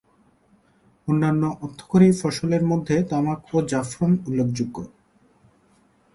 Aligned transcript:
অন্যান্য 1.07 1.43
অর্থকরী 1.61 2.07
ফসলের 2.21 2.63
মধ্যে 2.65 2.95
তামাক 3.09 3.39
ও 3.53 3.57
জাফরান 3.71 4.13
উল্লেখযোগ্য। 4.27 4.77